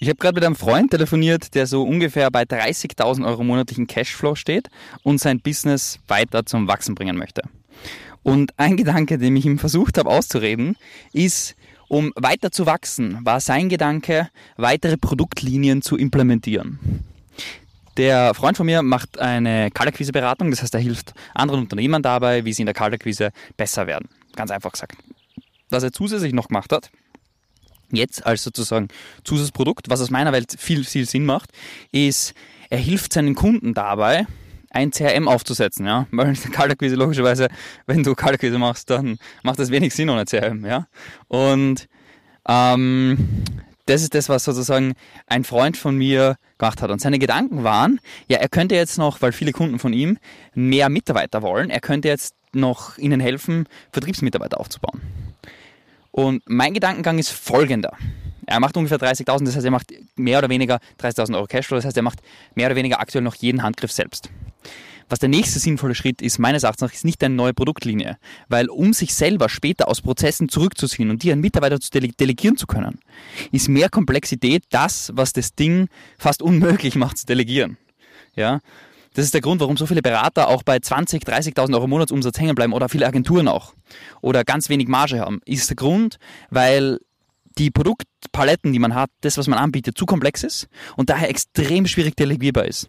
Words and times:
Ich 0.00 0.08
habe 0.08 0.16
gerade 0.16 0.36
mit 0.36 0.44
einem 0.44 0.54
Freund 0.54 0.92
telefoniert, 0.92 1.56
der 1.56 1.66
so 1.66 1.82
ungefähr 1.82 2.30
bei 2.30 2.42
30.000 2.42 3.26
Euro 3.26 3.42
monatlichen 3.42 3.88
Cashflow 3.88 4.36
steht 4.36 4.68
und 5.02 5.18
sein 5.18 5.40
Business 5.40 5.98
weiter 6.06 6.46
zum 6.46 6.68
Wachsen 6.68 6.94
bringen 6.94 7.16
möchte. 7.16 7.42
Und 8.22 8.56
ein 8.58 8.76
Gedanke, 8.76 9.18
den 9.18 9.34
ich 9.34 9.44
ihm 9.44 9.58
versucht 9.58 9.98
habe 9.98 10.08
auszureden, 10.08 10.76
ist, 11.12 11.56
um 11.88 12.12
weiter 12.14 12.52
zu 12.52 12.64
wachsen, 12.66 13.18
war 13.24 13.40
sein 13.40 13.68
Gedanke, 13.68 14.28
weitere 14.56 14.96
Produktlinien 14.96 15.82
zu 15.82 15.96
implementieren. 15.96 17.04
Der 17.96 18.34
Freund 18.34 18.56
von 18.56 18.66
mir 18.66 18.82
macht 18.82 19.18
eine 19.18 19.72
Kaltakquise-Beratung, 19.72 20.52
das 20.52 20.62
heißt, 20.62 20.74
er 20.74 20.80
hilft 20.80 21.12
anderen 21.34 21.62
Unternehmern 21.62 22.02
dabei, 22.02 22.44
wie 22.44 22.52
sie 22.52 22.62
in 22.62 22.66
der 22.66 22.74
Kaltakquise 22.74 23.32
besser 23.56 23.88
werden. 23.88 24.08
Ganz 24.36 24.52
einfach 24.52 24.70
gesagt. 24.70 24.96
Was 25.70 25.82
er 25.82 25.92
zusätzlich 25.92 26.32
noch 26.32 26.46
gemacht 26.46 26.72
hat, 26.72 26.92
jetzt 27.92 28.24
als 28.26 28.42
sozusagen 28.42 28.88
Zusatzprodukt, 29.24 29.90
was 29.90 30.00
aus 30.00 30.10
meiner 30.10 30.32
Welt 30.32 30.54
viel, 30.58 30.84
viel 30.84 31.06
Sinn 31.06 31.24
macht, 31.24 31.50
ist, 31.92 32.34
er 32.70 32.78
hilft 32.78 33.12
seinen 33.12 33.34
Kunden 33.34 33.74
dabei, 33.74 34.26
ein 34.70 34.90
CRM 34.90 35.28
aufzusetzen, 35.28 35.86
ja, 35.86 36.06
weil 36.10 36.34
Kaltakquise 36.52 36.96
logischerweise, 36.96 37.48
wenn 37.86 38.02
du 38.02 38.14
Kaltakquise 38.14 38.58
machst, 38.58 38.90
dann 38.90 39.18
macht 39.42 39.58
das 39.58 39.70
wenig 39.70 39.94
Sinn 39.94 40.10
ohne 40.10 40.24
CRM, 40.24 40.64
ja, 40.66 40.86
und 41.28 41.88
ähm, 42.46 43.44
das 43.88 44.02
ist 44.02 44.14
das, 44.14 44.28
was 44.28 44.44
sozusagen 44.44 44.94
ein 45.26 45.44
Freund 45.44 45.76
von 45.76 45.96
mir 45.96 46.36
gemacht 46.58 46.82
hat. 46.82 46.90
Und 46.90 47.00
seine 47.00 47.18
Gedanken 47.18 47.64
waren, 47.64 48.00
ja, 48.28 48.38
er 48.38 48.48
könnte 48.48 48.74
jetzt 48.74 48.98
noch, 48.98 49.22
weil 49.22 49.32
viele 49.32 49.52
Kunden 49.52 49.78
von 49.78 49.94
ihm 49.94 50.18
mehr 50.54 50.90
Mitarbeiter 50.90 51.40
wollen, 51.42 51.70
er 51.70 51.80
könnte 51.80 52.08
jetzt 52.08 52.34
noch 52.52 52.98
ihnen 52.98 53.20
helfen, 53.20 53.66
Vertriebsmitarbeiter 53.92 54.60
aufzubauen. 54.60 55.00
Und 56.18 56.42
mein 56.46 56.74
Gedankengang 56.74 57.16
ist 57.18 57.30
folgender. 57.30 57.96
Er 58.44 58.58
macht 58.58 58.76
ungefähr 58.76 58.98
30.000, 58.98 59.44
das 59.44 59.54
heißt, 59.54 59.64
er 59.64 59.70
macht 59.70 59.94
mehr 60.16 60.38
oder 60.38 60.48
weniger 60.48 60.80
30.000 61.00 61.36
Euro 61.36 61.46
Cashflow, 61.46 61.76
das 61.76 61.84
heißt, 61.84 61.96
er 61.96 62.02
macht 62.02 62.18
mehr 62.56 62.66
oder 62.66 62.74
weniger 62.74 62.98
aktuell 62.98 63.22
noch 63.22 63.36
jeden 63.36 63.62
Handgriff 63.62 63.92
selbst. 63.92 64.28
Was 65.08 65.20
der 65.20 65.28
nächste 65.28 65.60
sinnvolle 65.60 65.94
Schritt 65.94 66.20
ist, 66.20 66.40
meines 66.40 66.64
Erachtens 66.64 66.80
nach, 66.80 66.92
ist 66.92 67.04
nicht 67.04 67.22
eine 67.22 67.36
neue 67.36 67.54
Produktlinie. 67.54 68.18
Weil 68.48 68.68
um 68.68 68.94
sich 68.94 69.14
selber 69.14 69.48
später 69.48 69.86
aus 69.86 70.02
Prozessen 70.02 70.48
zurückzuziehen 70.48 71.10
und 71.10 71.22
die 71.22 71.30
an 71.30 71.38
Mitarbeiter 71.38 71.78
zu 71.78 71.88
dele 71.92 72.08
delegieren 72.08 72.56
zu 72.56 72.66
können, 72.66 72.98
ist 73.52 73.68
mehr 73.68 73.88
Komplexität 73.88 74.64
das, 74.70 75.12
was 75.14 75.32
das 75.32 75.54
Ding 75.54 75.86
fast 76.18 76.42
unmöglich 76.42 76.96
macht 76.96 77.18
zu 77.18 77.26
delegieren. 77.26 77.76
Ja, 78.34 78.58
das 79.18 79.24
ist 79.24 79.34
der 79.34 79.40
Grund, 79.40 79.60
warum 79.60 79.76
so 79.76 79.84
viele 79.84 80.00
Berater 80.00 80.46
auch 80.46 80.62
bei 80.62 80.78
20, 80.78 81.24
30.000 81.24 81.74
Euro 81.74 81.88
Monatsumsatz 81.88 82.38
hängen 82.38 82.54
bleiben 82.54 82.72
oder 82.72 82.88
viele 82.88 83.04
Agenturen 83.04 83.48
auch 83.48 83.74
oder 84.20 84.44
ganz 84.44 84.68
wenig 84.68 84.86
Marge 84.86 85.18
haben. 85.18 85.40
Ist 85.44 85.70
der 85.70 85.74
Grund, 85.74 86.18
weil 86.50 87.00
die 87.58 87.72
Produktpaletten, 87.72 88.72
die 88.72 88.78
man 88.78 88.94
hat, 88.94 89.10
das, 89.22 89.36
was 89.36 89.48
man 89.48 89.58
anbietet, 89.58 89.98
zu 89.98 90.06
komplex 90.06 90.44
ist 90.44 90.68
und 90.96 91.10
daher 91.10 91.30
extrem 91.30 91.88
schwierig 91.88 92.14
delegierbar 92.14 92.66
ist. 92.66 92.86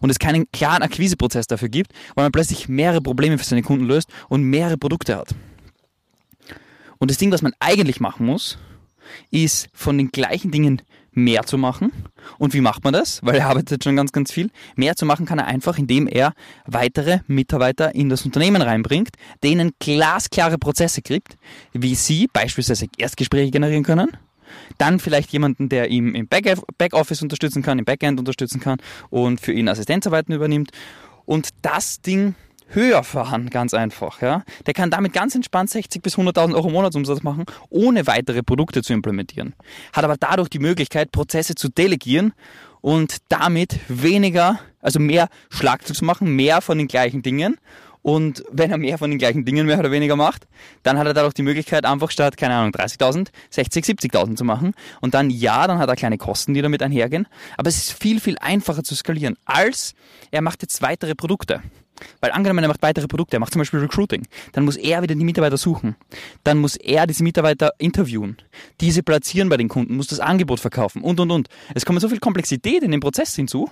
Und 0.00 0.10
es 0.10 0.20
keinen 0.20 0.48
klaren 0.52 0.82
Akquiseprozess 0.82 1.48
dafür 1.48 1.68
gibt, 1.68 1.90
weil 2.14 2.26
man 2.26 2.32
plötzlich 2.32 2.68
mehrere 2.68 3.00
Probleme 3.00 3.36
für 3.36 3.44
seine 3.44 3.62
Kunden 3.62 3.86
löst 3.86 4.08
und 4.28 4.44
mehrere 4.44 4.78
Produkte 4.78 5.16
hat. 5.16 5.34
Und 6.98 7.10
das 7.10 7.18
Ding, 7.18 7.32
was 7.32 7.42
man 7.42 7.54
eigentlich 7.58 7.98
machen 7.98 8.24
muss, 8.24 8.56
ist 9.32 9.68
von 9.72 9.98
den 9.98 10.12
gleichen 10.12 10.52
Dingen 10.52 10.80
mehr 11.12 11.44
zu 11.44 11.58
machen. 11.58 11.92
Und 12.38 12.54
wie 12.54 12.60
macht 12.60 12.84
man 12.84 12.92
das? 12.92 13.20
Weil 13.22 13.36
er 13.36 13.48
arbeitet 13.48 13.84
schon 13.84 13.96
ganz, 13.96 14.12
ganz 14.12 14.32
viel. 14.32 14.50
Mehr 14.76 14.96
zu 14.96 15.06
machen 15.06 15.26
kann 15.26 15.38
er 15.38 15.46
einfach, 15.46 15.78
indem 15.78 16.06
er 16.06 16.32
weitere 16.66 17.20
Mitarbeiter 17.26 17.94
in 17.94 18.08
das 18.08 18.24
Unternehmen 18.24 18.62
reinbringt, 18.62 19.10
denen 19.42 19.72
glasklare 19.78 20.58
Prozesse 20.58 21.02
kriegt, 21.02 21.36
wie 21.72 21.94
sie 21.94 22.28
beispielsweise 22.32 22.86
Erstgespräche 22.96 23.50
generieren 23.50 23.84
können. 23.84 24.16
Dann 24.78 24.98
vielleicht 24.98 25.32
jemanden, 25.32 25.68
der 25.68 25.90
ihm 25.90 26.14
im 26.14 26.28
Backoffice 26.28 27.22
unterstützen 27.22 27.62
kann, 27.62 27.78
im 27.78 27.84
Backend 27.84 28.18
unterstützen 28.18 28.60
kann 28.60 28.78
und 29.08 29.40
für 29.40 29.52
ihn 29.52 29.68
Assistenzarbeiten 29.68 30.34
übernimmt. 30.34 30.70
Und 31.24 31.50
das 31.62 32.00
Ding 32.00 32.34
höher 32.74 33.02
fahren, 33.04 33.50
ganz 33.50 33.74
einfach. 33.74 34.20
Ja? 34.20 34.44
Der 34.66 34.74
kann 34.74 34.90
damit 34.90 35.12
ganz 35.12 35.34
entspannt 35.34 35.70
60 35.70 36.02
bis 36.02 36.16
100.000 36.16 36.54
Euro 36.54 36.70
Monatsumsatz 36.70 37.22
machen, 37.22 37.44
ohne 37.70 38.06
weitere 38.06 38.42
Produkte 38.42 38.82
zu 38.82 38.92
implementieren. 38.92 39.54
Hat 39.92 40.04
aber 40.04 40.16
dadurch 40.16 40.48
die 40.48 40.58
Möglichkeit, 40.58 41.12
Prozesse 41.12 41.54
zu 41.54 41.68
delegieren 41.68 42.32
und 42.80 43.18
damit 43.28 43.78
weniger, 43.88 44.58
also 44.80 44.98
mehr 44.98 45.28
Schlagzeug 45.50 45.96
zu 45.96 46.04
machen, 46.04 46.34
mehr 46.34 46.60
von 46.60 46.78
den 46.78 46.88
gleichen 46.88 47.22
Dingen. 47.22 47.56
Und 48.02 48.42
wenn 48.50 48.72
er 48.72 48.78
mehr 48.78 48.98
von 48.98 49.10
den 49.10 49.18
gleichen 49.20 49.44
Dingen 49.44 49.64
mehr 49.64 49.78
oder 49.78 49.92
weniger 49.92 50.16
macht, 50.16 50.48
dann 50.82 50.98
hat 50.98 51.06
er 51.06 51.14
dadurch 51.14 51.34
die 51.34 51.42
Möglichkeit, 51.42 51.84
einfach 51.84 52.10
statt, 52.10 52.36
keine 52.36 52.54
Ahnung, 52.54 52.72
30.000, 52.72 53.28
60, 53.50 53.84
70.000 53.84 54.34
zu 54.34 54.44
machen. 54.44 54.74
Und 55.00 55.14
dann, 55.14 55.30
ja, 55.30 55.68
dann 55.68 55.78
hat 55.78 55.88
er 55.88 55.94
kleine 55.94 56.18
Kosten, 56.18 56.52
die 56.52 56.62
damit 56.62 56.82
einhergehen. 56.82 57.28
Aber 57.56 57.68
es 57.68 57.76
ist 57.76 57.92
viel, 57.92 58.18
viel 58.18 58.36
einfacher 58.38 58.82
zu 58.82 58.96
skalieren, 58.96 59.36
als 59.44 59.94
er 60.32 60.42
macht 60.42 60.62
jetzt 60.62 60.82
weitere 60.82 61.14
Produkte. 61.14 61.62
Weil 62.20 62.32
angenommen, 62.32 62.64
er 62.64 62.68
macht 62.68 62.82
weitere 62.82 63.06
Produkte, 63.06 63.36
er 63.36 63.40
macht 63.40 63.52
zum 63.52 63.60
Beispiel 63.60 63.80
Recruiting, 63.80 64.26
dann 64.52 64.64
muss 64.64 64.76
er 64.76 65.02
wieder 65.02 65.14
die 65.14 65.24
Mitarbeiter 65.24 65.56
suchen. 65.56 65.96
Dann 66.44 66.58
muss 66.58 66.76
er 66.76 67.06
diese 67.06 67.22
Mitarbeiter 67.22 67.72
interviewen, 67.78 68.36
diese 68.80 69.02
platzieren 69.02 69.48
bei 69.48 69.56
den 69.56 69.68
Kunden, 69.68 69.96
muss 69.96 70.08
das 70.08 70.20
Angebot 70.20 70.60
verkaufen 70.60 71.02
und, 71.02 71.20
und, 71.20 71.30
und. 71.30 71.48
Es 71.74 71.84
kommt 71.84 72.00
so 72.00 72.08
viel 72.08 72.20
Komplexität 72.20 72.82
in 72.82 72.90
den 72.90 73.00
Prozess 73.00 73.34
hinzu, 73.34 73.70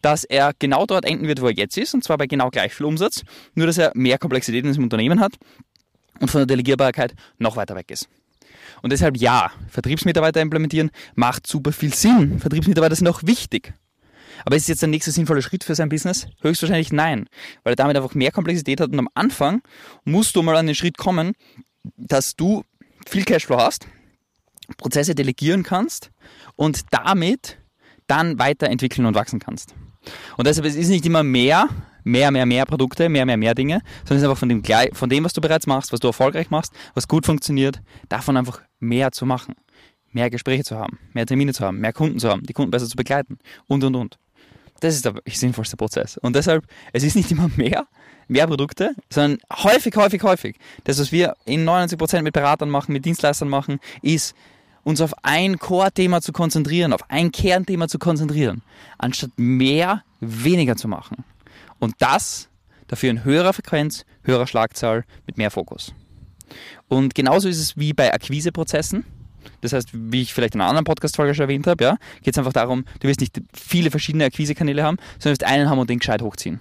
dass 0.00 0.24
er 0.24 0.52
genau 0.58 0.86
dort 0.86 1.04
enden 1.04 1.28
wird, 1.28 1.40
wo 1.40 1.46
er 1.46 1.54
jetzt 1.54 1.76
ist, 1.76 1.94
und 1.94 2.02
zwar 2.04 2.18
bei 2.18 2.26
genau 2.26 2.50
gleich 2.50 2.74
viel 2.74 2.86
Umsatz, 2.86 3.22
nur 3.54 3.66
dass 3.66 3.78
er 3.78 3.92
mehr 3.94 4.18
Komplexität 4.18 4.64
in 4.64 4.70
diesem 4.70 4.84
Unternehmen 4.84 5.20
hat 5.20 5.34
und 6.20 6.30
von 6.30 6.40
der 6.40 6.46
Delegierbarkeit 6.46 7.14
noch 7.38 7.56
weiter 7.56 7.74
weg 7.74 7.90
ist. 7.90 8.08
Und 8.82 8.92
deshalb 8.92 9.16
ja, 9.16 9.50
Vertriebsmitarbeiter 9.68 10.40
implementieren 10.40 10.90
macht 11.14 11.46
super 11.46 11.72
viel 11.72 11.94
Sinn. 11.94 12.38
Vertriebsmitarbeiter 12.38 12.96
sind 12.96 13.08
auch 13.08 13.22
wichtig. 13.24 13.74
Aber 14.44 14.56
ist 14.56 14.62
es 14.62 14.68
jetzt 14.68 14.82
der 14.82 14.88
nächste 14.88 15.10
sinnvolle 15.10 15.42
Schritt 15.42 15.64
für 15.64 15.74
sein 15.74 15.88
Business? 15.88 16.26
Höchstwahrscheinlich 16.40 16.92
nein, 16.92 17.28
weil 17.64 17.72
er 17.72 17.76
damit 17.76 17.96
einfach 17.96 18.14
mehr 18.14 18.32
Komplexität 18.32 18.80
hat 18.80 18.90
und 18.90 18.98
am 18.98 19.08
Anfang 19.14 19.62
musst 20.04 20.36
du 20.36 20.42
mal 20.42 20.56
an 20.56 20.66
den 20.66 20.74
Schritt 20.74 20.98
kommen, 20.98 21.32
dass 21.96 22.36
du 22.36 22.64
viel 23.06 23.24
Cashflow 23.24 23.58
hast, 23.58 23.86
Prozesse 24.76 25.14
delegieren 25.14 25.62
kannst 25.62 26.10
und 26.56 26.82
damit 26.90 27.58
dann 28.06 28.38
weiterentwickeln 28.38 29.06
und 29.06 29.14
wachsen 29.14 29.40
kannst. 29.40 29.74
Und 30.36 30.46
deshalb 30.46 30.66
es 30.66 30.74
ist 30.74 30.84
es 30.84 30.90
nicht 30.90 31.06
immer 31.06 31.22
mehr, 31.22 31.68
mehr, 32.04 32.30
mehr, 32.30 32.46
mehr 32.46 32.66
Produkte, 32.66 33.08
mehr, 33.08 33.26
mehr, 33.26 33.36
mehr 33.36 33.54
Dinge, 33.54 33.80
sondern 34.00 34.16
es 34.16 34.22
ist 34.22 34.28
einfach 34.28 34.38
von 34.38 34.48
dem, 34.48 34.62
von 34.92 35.08
dem, 35.08 35.24
was 35.24 35.32
du 35.32 35.40
bereits 35.40 35.66
machst, 35.66 35.92
was 35.92 36.00
du 36.00 36.08
erfolgreich 36.08 36.50
machst, 36.50 36.72
was 36.94 37.08
gut 37.08 37.26
funktioniert, 37.26 37.80
davon 38.08 38.36
einfach 38.36 38.60
mehr 38.80 39.12
zu 39.12 39.26
machen. 39.26 39.54
Mehr 40.10 40.28
Gespräche 40.28 40.62
zu 40.62 40.76
haben, 40.76 40.98
mehr 41.14 41.24
Termine 41.24 41.54
zu 41.54 41.64
haben, 41.64 41.78
mehr 41.78 41.94
Kunden 41.94 42.18
zu 42.18 42.28
haben, 42.28 42.42
die 42.42 42.52
Kunden 42.52 42.70
besser 42.70 42.86
zu 42.86 42.96
begleiten 42.96 43.38
und, 43.66 43.82
und, 43.82 43.94
und. 43.94 44.18
Das 44.82 44.96
ist 44.96 45.04
der 45.04 45.14
sinnvollste 45.26 45.76
Prozess. 45.76 46.18
Und 46.18 46.34
deshalb, 46.34 46.66
es 46.92 47.04
ist 47.04 47.14
nicht 47.14 47.30
immer 47.30 47.48
mehr, 47.56 47.86
mehr 48.26 48.46
Produkte, 48.48 48.94
sondern 49.10 49.38
häufig, 49.62 49.94
häufig, 49.94 50.22
häufig. 50.24 50.56
Das, 50.84 50.98
was 50.98 51.12
wir 51.12 51.36
in 51.44 51.68
99% 51.68 52.22
mit 52.22 52.34
Beratern 52.34 52.68
machen, 52.68 52.92
mit 52.92 53.04
Dienstleistern 53.04 53.48
machen, 53.48 53.78
ist, 54.02 54.34
uns 54.82 55.00
auf 55.00 55.14
ein 55.22 55.60
Core-Thema 55.60 56.20
zu 56.20 56.32
konzentrieren, 56.32 56.92
auf 56.92 57.08
ein 57.08 57.30
Kernthema 57.30 57.86
zu 57.86 58.00
konzentrieren, 58.00 58.62
anstatt 58.98 59.30
mehr, 59.36 60.02
weniger 60.18 60.74
zu 60.74 60.88
machen. 60.88 61.24
Und 61.78 61.94
das 62.00 62.48
dafür 62.88 63.10
in 63.10 63.22
höherer 63.22 63.52
Frequenz, 63.52 64.04
höherer 64.24 64.48
Schlagzahl, 64.48 65.04
mit 65.26 65.38
mehr 65.38 65.52
Fokus. 65.52 65.94
Und 66.88 67.14
genauso 67.14 67.48
ist 67.48 67.60
es 67.60 67.76
wie 67.78 67.92
bei 67.92 68.12
Akquiseprozessen. 68.12 69.04
Das 69.60 69.72
heißt, 69.72 69.90
wie 69.92 70.22
ich 70.22 70.34
vielleicht 70.34 70.54
in 70.54 70.60
einer 70.60 70.70
anderen 70.70 70.84
Podcast-Folge 70.84 71.34
schon 71.34 71.44
erwähnt 71.44 71.66
habe, 71.66 71.84
ja, 71.84 71.96
geht 72.22 72.34
es 72.34 72.38
einfach 72.38 72.52
darum, 72.52 72.84
du 73.00 73.08
wirst 73.08 73.20
nicht 73.20 73.40
viele 73.54 73.90
verschiedene 73.90 74.24
Akquisekanäle 74.24 74.82
haben, 74.82 74.96
sondern 75.18 75.22
du 75.22 75.30
wirst 75.30 75.44
einen 75.44 75.70
haben 75.70 75.78
und 75.78 75.90
den 75.90 75.98
gescheit 75.98 76.22
hochziehen. 76.22 76.60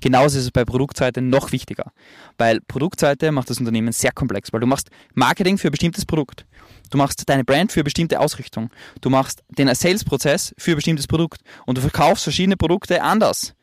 Genauso 0.00 0.38
ist 0.38 0.44
es 0.44 0.50
bei 0.50 0.64
Produktseite 0.64 1.20
noch 1.20 1.52
wichtiger, 1.52 1.92
weil 2.38 2.60
Produktseite 2.60 3.32
macht 3.32 3.50
das 3.50 3.58
Unternehmen 3.58 3.92
sehr 3.92 4.12
komplex, 4.12 4.52
weil 4.52 4.60
du 4.60 4.66
machst 4.66 4.90
Marketing 5.14 5.58
für 5.58 5.68
ein 5.68 5.72
bestimmtes 5.72 6.06
Produkt, 6.06 6.46
du 6.90 6.98
machst 6.98 7.28
deine 7.28 7.44
Brand 7.44 7.72
für 7.72 7.80
eine 7.80 7.84
bestimmte 7.84 8.20
Ausrichtung, 8.20 8.70
du 9.00 9.10
machst 9.10 9.42
den 9.48 9.72
Sales-Prozess 9.74 10.54
für 10.58 10.72
ein 10.72 10.76
bestimmtes 10.76 11.06
Produkt 11.06 11.40
und 11.66 11.78
du 11.78 11.82
verkaufst 11.82 12.24
verschiedene 12.24 12.56
Produkte 12.56 13.02
anders. 13.02 13.54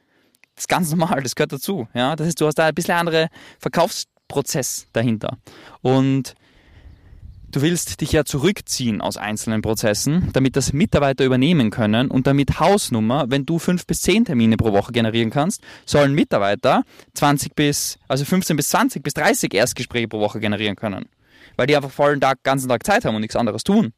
Das 0.56 0.64
ist 0.64 0.68
ganz 0.68 0.90
normal, 0.92 1.24
das 1.24 1.36
gehört 1.36 1.54
dazu. 1.54 1.88
Ja? 1.94 2.16
Das 2.16 2.28
heißt, 2.28 2.42
du 2.42 2.46
hast 2.46 2.56
da 2.56 2.66
ein 2.66 2.76
bisschen 2.76 2.96
andere 2.96 3.30
Verkaufsprozess 3.60 4.88
dahinter. 4.92 5.38
Und 5.82 6.36
Du 7.52 7.64
willst 7.64 8.00
dich 8.02 8.12
ja 8.12 8.26
zurückziehen 8.26 9.02
aus 9.02 9.18
einzelnen 9.18 9.64
Prozessen, 9.64 10.30
damit 10.34 10.56
das 10.56 10.72
Mitarbeiter 10.72 11.26
übernehmen 11.26 11.72
können 11.72 12.12
und 12.12 12.28
damit 12.28 12.60
Hausnummer, 12.60 13.26
wenn 13.30 13.48
du 13.48 13.58
fünf 13.58 13.88
bis 13.88 14.02
zehn 14.04 14.24
Termine 14.24 14.56
pro 14.56 14.72
Woche 14.72 14.92
generieren 14.92 15.32
kannst, 15.32 15.64
sollen 15.84 16.14
Mitarbeiter 16.14 16.84
20 17.16 17.56
bis, 17.56 17.98
also 18.08 18.24
15 18.24 18.56
bis 18.56 18.70
20 18.70 19.02
bis 19.02 19.16
30 19.16 19.52
Erstgespräche 19.56 20.08
pro 20.08 20.20
Woche 20.20 20.40
generieren 20.40 20.76
können. 20.76 21.10
Weil 21.56 21.66
die 21.66 21.76
einfach 21.76 21.90
vollen 21.90 22.22
Tag, 22.22 22.44
ganzen 22.44 22.70
Tag 22.70 22.86
Zeit 22.86 23.04
haben 23.04 23.16
und 23.16 23.22
nichts 23.22 23.36
anderes 23.36 23.64
tun. 23.64 23.94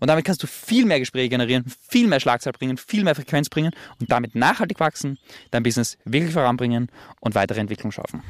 Und 0.00 0.08
damit 0.08 0.24
kannst 0.24 0.42
du 0.42 0.46
viel 0.46 0.86
mehr 0.86 0.98
Gespräche 0.98 1.28
generieren, 1.28 1.66
viel 1.86 2.08
mehr 2.08 2.20
Schlagzahl 2.20 2.54
bringen, 2.54 2.78
viel 2.78 3.04
mehr 3.04 3.14
Frequenz 3.14 3.50
bringen 3.50 3.72
und 4.00 4.10
damit 4.10 4.34
nachhaltig 4.34 4.80
wachsen, 4.80 5.18
dein 5.50 5.62
Business 5.62 5.98
wirklich 6.06 6.32
voranbringen 6.32 6.88
und 7.20 7.34
weitere 7.34 7.60
Entwicklung 7.60 7.92
schaffen. 7.92 8.22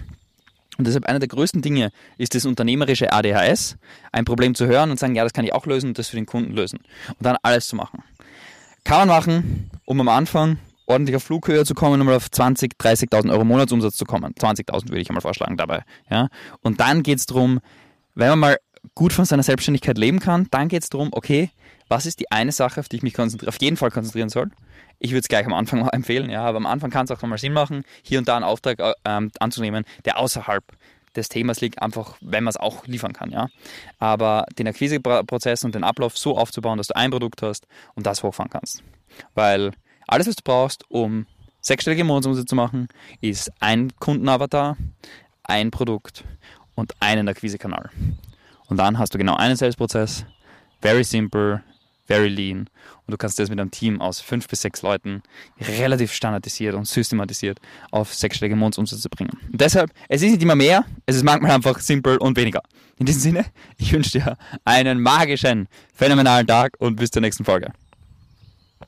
Und 0.76 0.86
deshalb 0.86 1.06
einer 1.06 1.18
der 1.18 1.28
größten 1.28 1.62
Dinge 1.62 1.90
ist 2.18 2.34
das 2.34 2.46
unternehmerische 2.46 3.12
ADHS, 3.12 3.76
ein 4.12 4.24
Problem 4.24 4.54
zu 4.54 4.66
hören 4.66 4.90
und 4.90 4.98
sagen, 4.98 5.14
ja, 5.14 5.22
das 5.22 5.32
kann 5.32 5.44
ich 5.44 5.52
auch 5.52 5.66
lösen 5.66 5.88
und 5.88 5.98
das 5.98 6.08
für 6.08 6.16
den 6.16 6.26
Kunden 6.26 6.52
lösen. 6.52 6.80
Und 7.08 7.20
dann 7.20 7.36
alles 7.42 7.68
zu 7.68 7.76
machen. 7.76 8.02
Kann 8.82 9.06
man 9.06 9.08
machen, 9.08 9.70
um 9.84 10.00
am 10.00 10.08
Anfang 10.08 10.58
ordentlich 10.86 11.16
auf 11.16 11.22
Flughöhe 11.22 11.64
zu 11.64 11.74
kommen, 11.74 12.00
um 12.00 12.08
auf 12.08 12.26
20.000, 12.26 12.76
30.000 12.78 13.30
Euro 13.30 13.44
Monatsumsatz 13.44 13.96
zu 13.96 14.04
kommen. 14.04 14.34
20.000 14.34 14.88
würde 14.88 15.00
ich 15.00 15.08
einmal 15.08 15.22
vorschlagen 15.22 15.56
dabei. 15.56 15.84
Ja? 16.10 16.28
Und 16.60 16.80
dann 16.80 17.02
geht 17.02 17.18
es 17.18 17.26
darum, 17.26 17.60
wenn 18.14 18.28
man 18.30 18.38
mal 18.38 18.58
gut 18.94 19.12
von 19.12 19.25
seiner 19.25 19.42
Selbstständigkeit 19.42 19.98
leben 19.98 20.20
kann, 20.20 20.46
dann 20.50 20.69
geht 20.69 20.82
es 20.82 20.90
darum, 20.90 21.10
okay, 21.12 21.50
was 21.88 22.06
ist 22.06 22.20
die 22.20 22.31
eine 22.31 22.52
Sache, 22.52 22.81
auf 22.81 22.88
die 22.88 22.96
ich 22.96 23.02
mich 23.02 23.19
auf 23.19 23.60
jeden 23.60 23.76
Fall 23.76 23.90
konzentrieren 23.90 24.28
soll? 24.28 24.50
Ich 24.98 25.10
würde 25.10 25.20
es 25.20 25.28
gleich 25.28 25.46
am 25.46 25.52
Anfang 25.52 25.81
mal 25.84 25.90
empfehlen, 25.90 26.31
ja, 26.31 26.44
aber 26.44 26.56
am 26.58 26.66
Anfang 26.66 26.90
kann 26.90 27.04
es 27.04 27.10
auch 27.10 27.22
mal 27.22 27.38
Sinn 27.38 27.52
machen, 27.52 27.84
hier 28.02 28.19
und 28.19 28.28
da 28.28 28.36
einen 28.36 28.44
Auftrag 28.44 28.78
äh, 28.81 28.92
ähm, 29.04 29.31
anzunehmen, 29.38 29.84
der 30.04 30.19
außerhalb 30.19 30.64
des 31.16 31.28
Themas 31.28 31.60
liegt, 31.60 31.81
einfach 31.81 32.16
wenn 32.20 32.44
man 32.44 32.50
es 32.50 32.56
auch 32.56 32.86
liefern 32.86 33.12
kann. 33.12 33.31
Ja? 33.31 33.48
Aber 33.98 34.46
den 34.58 34.66
Akquiseprozess 34.66 35.64
und 35.64 35.75
den 35.75 35.84
Ablauf 35.84 36.19
so 36.19 36.36
aufzubauen, 36.36 36.78
dass 36.78 36.88
du 36.88 36.96
ein 36.96 37.10
Produkt 37.10 37.42
hast 37.42 37.66
und 37.94 38.06
das 38.06 38.22
hochfahren 38.22 38.50
kannst. 38.50 38.82
Weil 39.34 39.72
alles, 40.06 40.26
was 40.26 40.36
du 40.36 40.42
brauchst, 40.44 40.90
um 40.90 41.26
sechsstellige 41.60 42.04
Monatsumsätze 42.04 42.46
zu 42.46 42.56
machen, 42.56 42.88
ist 43.20 43.52
ein 43.60 43.92
Kundenavatar, 43.98 44.76
ein 45.44 45.70
Produkt 45.70 46.25
und 46.75 46.94
einen 47.00 47.28
Akquisekanal. 47.28 47.90
Und 48.69 48.78
dann 48.78 48.99
hast 48.99 49.14
du 49.14 49.19
genau 49.19 49.37
einen 49.37 49.56
Sales-Prozess, 49.56 50.25
very 50.81 51.05
simple, 51.05 51.62
very 52.06 52.28
lean 52.28 52.69
und 53.06 53.12
du 53.12 53.16
kannst 53.16 53.38
das 53.38 53.50
mit 53.50 53.61
einem 53.61 53.70
Team 53.70 54.00
aus 54.00 54.20
fünf 54.20 54.49
bis 54.49 54.62
sechs 54.62 54.82
Leuten 54.82 55.22
relativ 55.61 56.12
standardisiert 56.12 56.75
und 56.75 56.87
systematisiert 56.87 57.61
auf 57.90 58.14
sechsstellige 58.14 58.56
Monatsumsätze 58.56 59.08
bringen. 59.08 59.38
Und 59.50 59.61
deshalb, 59.61 59.90
es 60.08 60.22
ist 60.22 60.32
nicht 60.32 60.43
immer 60.43 60.55
mehr, 60.55 60.84
es 61.06 61.16
ist 61.16 61.22
manchmal 61.22 61.52
einfach 61.52 61.78
simpel 61.81 62.16
und 62.19 62.37
weniger. 62.37 62.62
In 62.99 63.06
diesem 63.06 63.20
Sinne, 63.20 63.46
ich 63.76 63.93
wünsche 63.93 64.19
dir 64.19 64.37
einen 64.64 65.00
magischen, 65.00 65.69
phänomenalen 65.94 66.46
Tag 66.46 66.75
und 66.78 66.96
bis 66.96 67.10
zur 67.10 67.22
nächsten 67.22 67.44
Folge. 67.44 67.72